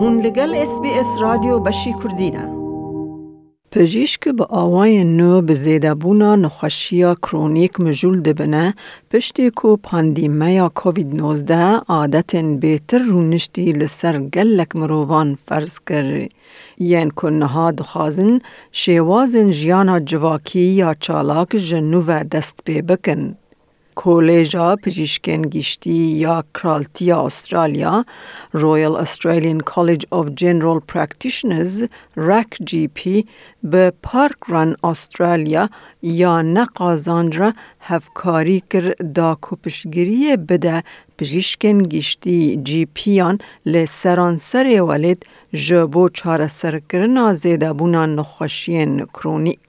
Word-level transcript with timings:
هون 0.00 0.20
لگل 0.20 0.54
اس 0.54 0.80
بی 0.82 0.90
اس 0.90 1.06
رادیو 1.20 1.58
بشی 1.58 1.94
کردینه 2.02 2.58
پژیشک 3.72 4.28
به 4.28 4.46
آوای 4.48 5.04
نو 5.04 5.42
به 5.42 5.54
زیده 5.54 5.94
بونا 5.94 6.36
نخوشیا 6.36 7.14
کرونیک 7.14 7.80
مجول 7.80 8.20
دبنه 8.20 8.74
پشتی 9.10 9.50
کو 9.50 9.76
پاندیمیا 9.76 10.68
کووید 10.74 11.16
19 11.20 11.54
عادت 11.88 12.36
بیتر 12.36 12.98
رونشتی 12.98 13.72
لسر 13.72 14.18
گلک 14.18 14.76
مروان 14.76 15.38
فرض 15.46 15.78
کر 15.86 16.28
ین 16.78 17.10
کنها 17.10 17.70
دخوازن 17.70 18.40
شیوازن 18.72 19.50
جیانا 19.50 20.00
جواکی 20.00 20.60
یا 20.60 20.94
چالاک 21.00 21.56
جنو 21.56 22.02
و 22.06 22.24
دست 22.32 22.60
بی 22.64 22.82
بکن. 22.82 23.36
کۆلێژا 24.00 24.68
پزیشکێن 24.82 25.42
گشتی 25.54 26.00
یا 26.24 26.36
کرالتیا 26.56 27.18
ئوسترالیا 27.24 27.94
رویال 28.60 28.96
استرالیان 29.04 29.60
کالج 29.72 30.02
of 30.18 30.26
جنرال 30.40 30.80
پرکتیشنرز 30.90 31.76
رک 32.28 32.52
جی 32.68 32.84
پی 32.96 33.16
به 33.70 33.92
پارک 34.02 34.40
ران 34.48 34.70
استرالیا 34.90 35.64
یا 36.02 36.34
نقازاندرا 36.42 37.50
هفکاری 37.90 38.58
کر 38.70 38.86
دا 39.16 39.30
کپشگیری 39.46 40.36
بده 40.48 40.76
پزیشکن 41.18 41.78
گشتی 41.92 42.60
جی 42.66 42.82
پیان 42.94 43.38
لی 43.66 43.86
سر 43.86 44.18
ولید 44.88 45.26
جبو 45.66 46.08
چاره 46.08 46.48
سرکرنا 46.48 47.34
زیده 47.34 47.72
بونا 47.72 48.06
نخوشین 48.06 49.06
کرونیک. 49.14 49.66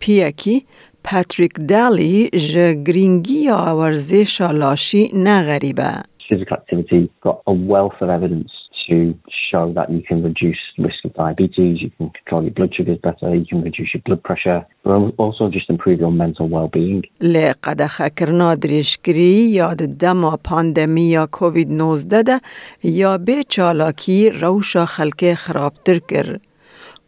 پی 0.00 0.22
اکی 0.22 0.64
پاتریک 1.04 1.52
دالی 1.68 2.28
جه 2.28 2.74
گرینگی 2.86 3.48
ورزش 3.50 4.40
لاشی 4.40 5.10
نغریبه. 5.14 5.92
Physical 6.30 6.56
activity 6.60 7.10
got 7.26 7.38
a 7.52 7.54
wealth 7.72 7.98
of 8.04 8.08
evidence 8.18 8.52
to 8.86 8.96
show 9.50 9.64
that 9.78 9.88
you 9.94 10.02
can 10.08 10.18
reduce 10.28 10.62
risk 10.86 11.00
of 11.04 11.12
diabetes, 11.14 11.74
you 11.84 11.90
can 11.96 12.10
control 12.18 12.42
your 12.46 12.54
blood 12.58 12.72
sugars 12.76 13.00
better, 13.08 13.28
you 13.40 13.46
can 13.50 13.62
reduce 13.68 13.90
your 13.94 14.02
blood 14.06 14.22
pressure, 14.28 14.60
but 14.84 14.90
also 15.22 15.42
just 15.56 15.68
improve 15.74 15.98
your 16.04 16.12
mental 16.12 16.46
well-being. 16.48 17.02
لقد 17.20 17.86
خکرنا 17.86 18.54
دریشگری 18.54 19.50
یاد 19.50 19.76
دما 19.76 20.38
پاندمی 20.44 21.10
یا 21.10 21.28
کووید 21.32 21.68
19 21.70 22.22
ده 22.22 22.40
یا 22.84 23.18
به 23.18 23.42
چالاکی 23.48 24.30
روشا 24.30 24.86
خلک 24.86 25.34
خرابتر 25.34 25.98
کرد. 25.98 26.49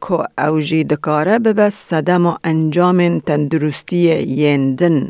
که 0.09 0.45
اوجی 0.49 0.85
دکاره 0.85 1.39
به 1.39 1.71
صدم 1.71 2.27
و 2.27 2.35
انجام 2.45 3.19
تندرستی 3.19 4.23
یندن. 4.23 5.09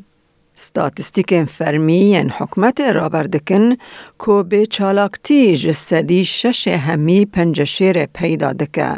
ستاتستیک 0.55 1.45
فرمی 1.45 1.93
ین 1.93 2.31
حکمت 2.31 2.81
را 2.81 3.09
بردکن 3.09 3.71
که 4.27 4.45
به 4.51 4.67
چالاکتی 4.67 5.57
جسدی 5.57 6.25
شش 6.25 6.69
همی 6.69 7.25
پنج 7.25 7.65
شیر 7.65 8.07
پیدا 8.07 8.53
دکه 8.53 8.89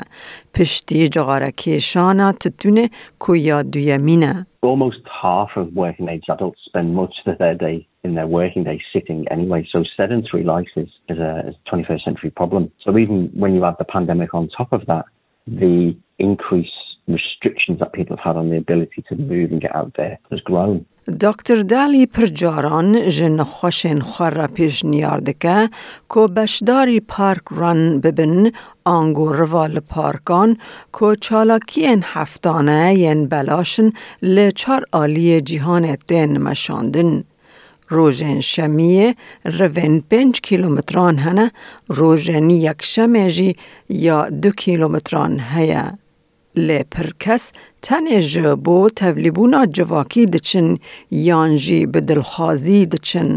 پشتی 0.55 1.09
جغارکی 1.09 1.81
شانا 1.81 2.33
تتونه 2.33 2.89
که 3.27 3.39
یا 3.39 3.63
دویمینه. 3.63 4.47
Almost 4.67 5.03
half 5.23 5.51
of 5.57 5.67
working 5.75 6.09
age 6.15 6.27
adults 6.35 6.61
spend 6.69 6.89
much 7.03 7.15
of 7.27 7.37
their 7.43 7.57
day 7.67 7.87
in 8.07 8.15
their 8.19 8.31
working 8.41 8.65
day 8.71 8.79
sitting 8.95 9.21
anyway. 9.37 9.61
So 9.73 9.79
sedentary 9.97 10.45
life 10.55 10.73
is, 10.83 10.91
is 11.13 11.19
a 11.19 11.55
21st 11.71 12.03
century 12.09 12.31
problem. 12.41 12.63
So 12.85 12.89
even 13.03 13.31
when 13.43 13.51
you 13.55 13.63
add 13.69 13.77
the 13.79 13.91
pandemic 13.97 14.31
on 14.39 14.49
top 14.61 14.73
of 14.79 14.83
that, 14.93 15.05
the 15.47 15.97
increase 16.19 16.77
restrictions 17.09 17.79
that 17.81 17.93
people 17.93 18.17
have 18.17 18.25
had 18.25 18.37
on 18.37 18.51
the 18.51 18.57
ability 18.57 19.05
to 19.09 19.15
move 19.17 19.53
and 19.53 19.61
get 19.61 19.75
out 19.75 19.93
there 19.97 20.19
has 20.31 20.41
grown. 20.41 20.87
دکتر 21.21 21.63
دالی 21.63 22.07
پرجاران 22.07 23.09
جن 23.09 23.43
خوشن 23.43 23.99
خور 23.99 24.47
پیش 24.47 24.85
نیاردکه 24.85 25.69
که 26.15 26.21
بشداری 26.37 27.01
پارک 27.01 27.43
ران 27.51 28.01
ببن 28.01 28.51
آنگو 28.85 29.33
روال 29.33 29.81
پارکان 29.81 30.57
که 31.01 31.07
چالاکین 31.21 32.03
هفتانه 32.05 32.95
ین 32.95 33.29
بلاشن 33.29 33.91
لچار 34.23 34.85
آلی 34.93 35.41
جیهان 35.41 35.97
دین 36.09 36.39
مشاندن. 36.39 37.25
روژن 37.95 38.41
شمیه 38.41 39.15
روین 39.59 39.95
پنج 40.11 40.41
کیلومتران 40.47 41.17
هنه 41.19 41.47
روژن 41.89 42.51
یک 42.51 42.81
شمیجی 42.93 43.57
یا 43.89 44.29
دو 44.43 44.51
کیلومتران 44.51 45.41
هیا. 45.53 45.87
لی 46.57 46.83
پر 46.93 47.09
کس 47.21 47.53
تن 47.83 48.21
جبو 48.33 48.89
تولیبونا 48.99 49.67
جواکی 49.77 50.27
دچن 50.27 50.69
یانجی 51.11 51.87
به 51.87 52.01
دلخوازی 52.01 52.87
دچن. 52.87 53.31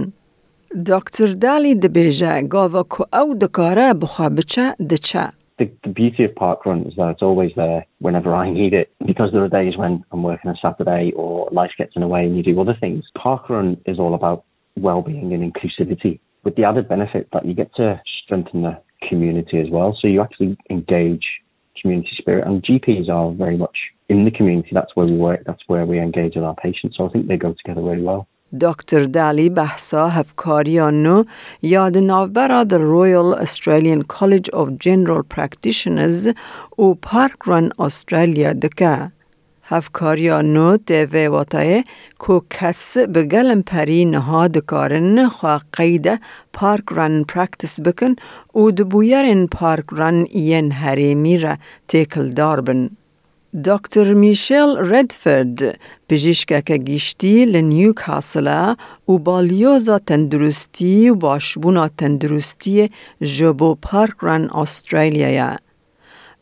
دکتر 0.91 1.28
دالی 1.44 1.75
دبیجه 1.75 2.41
گاوا 2.41 2.84
که 2.84 3.17
او 3.19 3.35
دکاره 3.41 3.94
بخوا 3.94 4.29
بچه 4.29 4.75
دچه. 4.90 5.37
The, 5.59 5.72
the 5.84 5.90
beauty 5.90 6.23
of 6.23 6.31
parkrun 6.31 6.88
is 6.88 6.95
that 6.97 7.09
it's 7.09 7.22
always 7.22 7.51
there 7.56 7.85
whenever 8.00 8.34
I 8.34 8.51
need 8.51 8.73
it 8.73 8.91
because 9.06 9.31
there 9.31 9.44
are 9.44 9.50
days 9.50 9.78
when 9.78 10.03
I'm 10.12 10.23
working 10.23 10.51
a 10.51 10.56
Saturday 10.62 11.12
or 11.16 11.50
life 11.51 11.72
gets 11.78 11.94
in 11.95 12.01
the 12.01 12.07
way 12.07 12.23
and 12.25 12.38
you 12.38 12.44
do 12.44 12.59
other 12.59 12.78
things. 12.79 13.03
Parkrun 13.18 13.79
is 13.85 14.00
all 14.00 14.13
about 14.13 14.46
well-being 14.75 15.34
and 15.34 15.53
inclusivity 15.53 16.19
with 16.44 16.56
the 16.56 16.63
added 16.63 16.88
benefit 16.88 17.28
that 17.34 17.46
you 17.46 17.53
get 17.53 17.73
to 17.75 18.00
strengthen 18.23 18.62
the 18.62 18.79
community 19.09 19.59
as 19.59 19.67
well. 19.69 19.97
So 20.00 20.07
you 20.07 20.22
actually 20.22 20.57
engage 20.69 21.25
community 21.81 22.12
spirit 22.17 22.47
and 22.47 22.63
GPs 22.63 23.09
are 23.09 23.31
very 23.31 23.57
much 23.57 23.78
in 24.09 24.25
the 24.25 24.31
community. 24.31 24.69
That's 24.73 24.96
where 24.96 25.06
we 25.06 25.16
work. 25.16 25.41
That's 25.46 25.62
where 25.67 25.85
we 25.85 26.00
engage 26.00 26.35
with 26.35 26.44
our 26.44 26.56
patients. 26.56 26.97
So 26.97 27.07
I 27.07 27.09
think 27.09 27.28
they 27.28 27.38
go 27.38 27.53
together 27.53 27.81
really 27.81 28.03
well. 28.03 28.28
دکتر 28.62 29.03
دالی 29.03 29.50
بحثا 29.50 30.08
هفکاریانو 30.08 31.24
یاد 31.62 31.97
ناوبرا 31.97 32.63
در 32.63 32.78
رویال 32.78 33.34
استرالیان 33.34 34.02
کالج 34.02 34.50
of 34.52 34.69
جنرال 34.80 35.24
پرکتیشنرز 35.30 36.28
و 36.80 36.94
پارک 36.94 37.38
رن 37.46 37.69
استرالیا 37.80 38.53
دکه. 38.53 39.12
هفکاریانو 39.63 40.78
دوه 40.78 41.28
واتای 41.28 41.84
که 42.28 42.41
کس 42.50 42.97
به 42.97 43.24
گلم 43.24 43.62
پری 43.62 44.06
نها 44.06 44.47
دکارن 44.47 45.29
خواه 45.29 45.62
قید 45.74 46.22
پارک 46.53 46.84
رن 46.91 47.24
پرکتیس 47.24 47.79
بکن 47.81 48.16
و 48.56 48.72
دبویرین 48.72 49.47
پارک 49.47 49.85
رن 49.91 50.25
ین 50.31 50.72
هریمی 50.72 51.38
را 51.38 51.58
تیکل 51.88 52.29
دار 52.29 52.62
بن. 52.62 52.90
دکتر 53.66 54.13
میشل 54.13 54.78
ردفرد 54.78 55.79
پزشکک 56.09 56.72
گیشتی 56.72 57.45
لنیوکاسل 57.45 58.75
و 59.09 59.18
بالیوزا 59.18 60.00
تندرستی 60.00 61.09
و 61.09 61.16
باشبونا 61.16 61.88
تندرستی 61.88 62.90
جبو 63.22 63.75
پارک 63.81 64.16
رن 64.22 64.50
استرالیا 64.50 65.56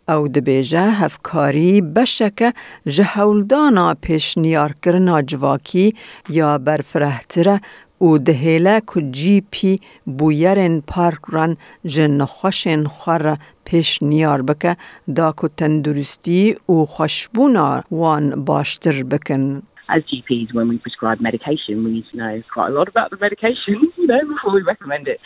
او 0.09 0.27
دبیجه 0.27 0.81
هفکاری 0.81 1.81
بشک 1.81 2.53
جهولدانا 2.87 3.93
پیش 4.01 4.37
نیار 4.37 4.73
کرنا 4.83 5.21
جواکی 5.21 5.95
یا 6.29 6.57
برفرهتره 6.57 7.61
او 7.97 8.17
دهیله 8.17 8.81
که 8.93 9.01
جی 9.11 9.43
پی 9.51 9.79
بویرن 10.17 10.79
پارک 10.79 11.19
ران 11.27 11.57
جن 11.85 12.25
خوشن 12.25 12.83
خور 12.83 13.37
پیش 13.64 14.02
نیار 14.02 14.42
بکه 14.42 14.76
دا 15.16 15.32
که 15.32 15.48
تندرستی 15.56 16.56
او 16.66 16.86
خوشبونا 16.86 17.82
وان 17.90 18.44
باشتر 18.44 19.02
بکن. 19.02 19.62
As 19.96 20.02
GPs, 20.12 20.54
when 20.54 20.68
we 20.68 20.78
prescribe 20.78 21.18
medication, 21.20 21.74
we 21.84 21.90
need 21.96 22.06
to 22.12 22.16
know 22.16 22.34
quite 22.54 22.68
a 22.72 22.74
lot 22.78 22.88
about 22.94 23.08
the 23.10 23.18
medication, 23.26 23.76
you 24.00 24.06
know, 24.06 24.22
before 24.34 24.52
we 24.58 24.62
recommend 24.62 25.08
it 25.08 25.18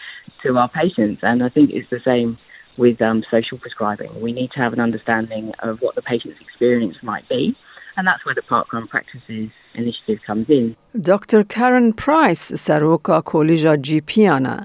to 0.42 0.48
our 0.60 0.70
patients. 0.82 1.20
And 1.22 1.38
I 1.46 1.50
think 1.54 1.66
it's 1.76 1.90
the 1.90 2.00
same 2.10 2.38
with 2.78 3.00
um, 3.02 3.22
social 3.30 3.58
prescribing. 3.58 4.10
We 4.20 4.32
need 4.32 4.50
to 4.52 4.60
have 4.60 4.72
an 4.72 4.80
understanding 4.80 5.52
of 5.62 5.80
what 5.80 5.94
the 5.94 6.02
patient's 6.02 6.38
experience 6.40 6.96
might 7.02 7.28
be. 7.28 7.56
And 7.96 8.06
that's 8.06 8.24
where 8.26 8.34
the 8.34 8.42
Parkrun 8.42 8.88
Practices 8.88 9.50
initiative 9.74 10.18
comes 10.26 10.46
in. 10.48 10.76
Dr. 11.00 11.44
Karen 11.44 11.92
Price 11.92 12.56
سروکا 12.56 13.20
کلیجا 13.20 13.74
جی 13.74 14.00
پیانا 14.00 14.56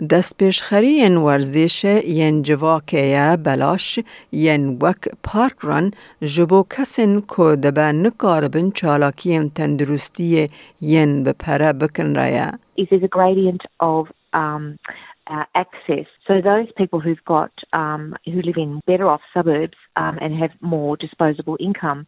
او 0.00 0.06
دبیجه 0.06 0.16
دست 0.18 0.38
پیشخری 0.38 0.92
ین 0.92 1.16
ورزش 1.16 1.84
ین 2.04 2.42
جواکه 2.42 3.36
بلاش 3.44 3.98
ین 4.32 4.78
وک 4.82 5.08
پارک 5.22 5.56
رن 5.62 5.90
جبو 6.20 6.64
کسین 6.70 7.20
که 7.20 7.56
دبه 7.62 7.92
نکاربن 7.92 8.70
چالاکی 8.70 9.50
تندرستی 9.54 10.48
ین 10.80 11.24
بپره 11.24 11.72
بکن 11.72 12.14
رaya. 12.14 12.58
Is 12.76 12.88
there's 12.90 13.04
a 13.04 13.08
gradient 13.08 13.62
of 13.80 14.06
um, 14.32 14.78
uh, 15.26 15.44
access. 15.54 16.06
So 16.26 16.40
those 16.40 16.68
people 16.76 17.00
who've 17.00 17.24
got 17.24 17.52
um, 17.72 18.16
who 18.24 18.42
live 18.42 18.56
in 18.56 18.80
better 18.86 19.08
off 19.08 19.20
suburbs 19.34 19.78
um, 19.96 20.18
and 20.20 20.34
have 20.34 20.50
more 20.60 20.96
disposable 20.96 21.56
income 21.60 22.06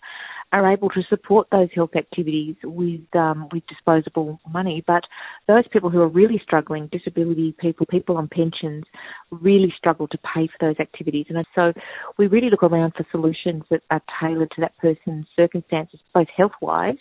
are 0.51 0.71
able 0.71 0.89
to 0.89 1.01
support 1.09 1.47
those 1.51 1.69
health 1.75 1.95
activities 1.95 2.55
with 2.63 3.01
um, 3.15 3.47
with 3.51 3.63
disposable 3.67 4.39
money. 4.51 4.83
But 4.85 5.03
those 5.47 5.65
people 5.71 5.89
who 5.89 6.01
are 6.01 6.07
really 6.07 6.41
struggling, 6.43 6.87
disability 6.91 7.55
people, 7.59 7.85
people 7.85 8.17
on 8.17 8.27
pensions, 8.27 8.85
really 9.31 9.73
struggle 9.77 10.07
to 10.07 10.17
pay 10.17 10.47
for 10.47 10.57
those 10.59 10.79
activities. 10.79 11.27
And 11.29 11.45
so 11.53 11.73
we 12.17 12.27
really 12.27 12.49
look 12.49 12.63
around 12.63 12.93
for 12.95 13.05
solutions 13.11 13.63
that 13.69 13.81
are 13.91 14.01
tailored 14.19 14.51
to 14.55 14.61
that 14.61 14.77
person's 14.77 15.27
circumstances, 15.35 15.99
both 16.13 16.27
health 16.35 16.53
wise 16.61 16.97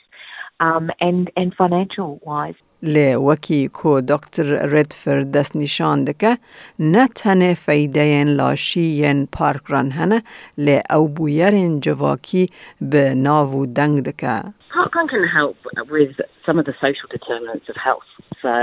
um, 0.61 0.91
and 1.01 1.31
and 1.37 1.55
financial 1.55 2.21
wise. 2.23 2.55
لی 2.84 3.16
وکی 3.16 3.68
کو 3.68 4.02
دکتر 4.02 4.44
ردفرد 4.44 5.32
دست 5.32 5.56
نشان 5.56 6.04
دکه 6.04 6.38
نه 6.80 7.08
تنه 7.08 7.54
فیده 7.54 8.24
لاشی 8.24 9.26
پارک 9.32 9.62
ران 9.68 9.92
هنه 9.92 10.24
لی 10.58 10.82
او 10.90 11.08
بویرین 11.08 11.80
جواکی 11.80 12.50
به 12.82 13.14
ناو 13.16 13.66
دنگ 13.66 14.04
دکه 14.04 14.42
Parkrun 14.74 15.08
can 15.08 15.26
help 15.40 15.58
with 15.90 16.16
some 16.46 16.58
of 16.60 16.66
the 16.66 16.74
social 16.82 17.08
determinants 17.12 17.68
of 17.70 17.76
health. 17.88 18.10
So 18.42 18.56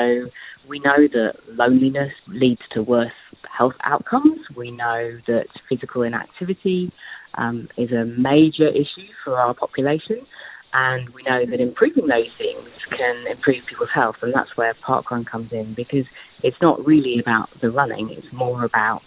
we 0.69 0.81
know 0.81 1.01
that 1.17 1.33
loneliness 1.63 2.13
leads 2.43 2.61
to 2.75 2.83
worse 2.83 3.21
health 3.57 3.79
outcomes. 3.85 4.41
We 4.57 4.71
know 4.71 5.19
that 5.27 5.47
physical 5.69 6.03
inactivity 6.03 6.93
um, 7.39 7.69
is 7.77 7.91
a 7.93 8.05
major 8.05 8.69
issue 8.69 9.11
for 9.25 9.39
our 9.39 9.55
population. 9.55 10.27
And 10.78 11.08
we 11.14 11.24
know 11.24 11.46
that 11.50 11.62
improving 11.62 12.08
those 12.08 12.28
things 12.38 12.68
can 12.90 13.32
improve 13.32 13.64
people's 13.70 13.96
health, 13.96 14.18
and 14.22 14.34
that's 14.36 14.58
where 14.58 14.74
parkrun 14.86 15.26
comes 15.26 15.54
in 15.54 15.74
because 15.74 16.04
it's 16.44 16.58
not 16.62 16.86
really 16.86 17.16
about 17.18 17.48
the 17.62 17.72
running, 17.72 18.10
it's 18.12 18.28
more 18.34 18.66
about 18.66 19.00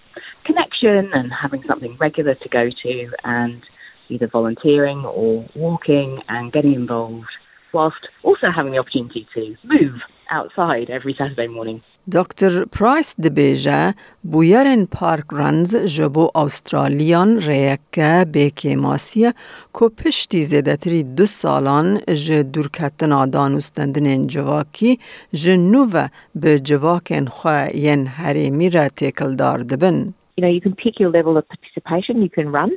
connection 0.47 1.11
and 1.13 1.31
having 1.31 1.63
something 1.69 1.95
regular 2.01 2.35
to 2.37 2.49
go 2.49 2.71
to 2.83 3.11
and 3.23 3.63
either 4.09 4.31
volunteering 4.33 5.05
or 5.05 5.47
walking 5.55 6.21
and 6.29 6.55
getting 6.55 6.73
involved 6.73 7.29
whilst 7.75 8.09
also 8.25 8.47
having 8.55 8.73
the 8.73 8.79
opportunity 8.79 9.29
to 9.35 9.55
move 9.63 10.01
outside 10.31 10.89
every 10.89 11.15
Saturday 11.19 11.49
morning. 11.49 11.83
دکتر 12.13 12.65
پرایس 12.65 13.21
دبیجه 13.21 13.95
بویرن 14.23 14.85
پارک 14.85 15.25
رنز 15.33 15.77
جبو 15.77 16.31
استرالیان 16.35 17.41
ریکه 17.41 18.27
بیکی 18.33 18.77
ماسیه 18.77 19.35
که 19.75 19.89
پشتی 19.89 20.45
زیدتری 20.45 21.03
دو 21.03 21.27
سالان 21.27 21.99
ج 21.99 22.33
دورکتنا 22.33 23.27
دانوستندن 23.27 24.27
جواکی 24.27 24.99
جنوه 25.33 26.09
به 26.35 26.59
جواکن 26.59 27.25
خواه 27.25 27.77
ین 27.77 28.07
حریمی 28.07 28.71
را 28.71 28.89
تکل 28.89 29.37
دار 29.37 29.59
دبن. 29.59 30.15
You 30.37 30.43
know, 30.45 30.53
you 30.57 30.61
can 30.61 30.77
pick 30.85 31.01
your 31.01 31.11
level 31.19 31.37
of 31.37 31.45
participation, 31.55 32.23
you 32.23 32.31
can 32.31 32.47
run, 32.59 32.71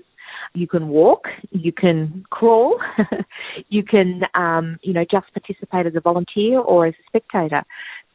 you 0.53 0.67
can 0.67 0.89
walk, 0.89 1.25
you 1.51 1.71
can 1.71 2.25
crawl, 2.29 2.79
you 3.69 3.83
can, 3.83 4.21
um, 4.33 4.79
you 4.81 4.93
know, 4.93 5.05
just 5.09 5.27
participate 5.33 5.85
as 5.85 5.95
a 5.95 6.01
volunteer 6.01 6.59
or 6.59 6.87
as 6.87 6.93
a 6.93 7.03
spectator. 7.07 7.63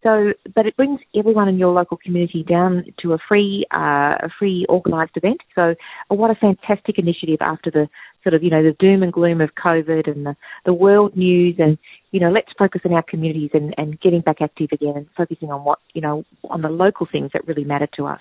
So, 0.02 0.34
but 0.54 0.66
it 0.66 0.76
brings 0.76 1.00
everyone 1.16 1.48
in 1.48 1.58
your 1.58 1.72
local 1.72 1.96
community 1.96 2.44
down 2.44 2.84
to 3.00 3.14
a 3.14 3.18
free, 3.26 3.66
uh, 3.74 4.14
a 4.22 4.28
free 4.38 4.64
organised 4.68 5.16
event. 5.16 5.40
So, 5.54 5.74
uh, 6.10 6.14
what 6.14 6.30
a 6.30 6.34
fantastic 6.36 6.98
initiative 6.98 7.38
after 7.40 7.70
the 7.70 7.88
sort 8.22 8.34
of, 8.34 8.42
you 8.42 8.50
know, 8.50 8.62
the 8.62 8.76
doom 8.78 9.02
and 9.02 9.12
gloom 9.12 9.40
of 9.40 9.50
COVID 9.54 10.08
and 10.08 10.26
the, 10.26 10.36
the 10.64 10.74
world 10.74 11.16
news 11.16 11.56
and, 11.58 11.78
you 12.12 12.20
know, 12.20 12.30
let's 12.30 12.52
focus 12.58 12.82
on 12.84 12.92
our 12.92 13.02
communities 13.02 13.50
and, 13.54 13.74
and 13.78 14.00
getting 14.00 14.20
back 14.20 14.36
active 14.40 14.68
again 14.72 14.94
and 14.96 15.06
focusing 15.16 15.50
on 15.50 15.64
what, 15.64 15.78
you 15.94 16.00
know, 16.00 16.24
on 16.50 16.62
the 16.62 16.68
local 16.68 17.08
things 17.10 17.30
that 17.32 17.46
really 17.48 17.64
matter 17.64 17.88
to 17.96 18.06
us. 18.06 18.20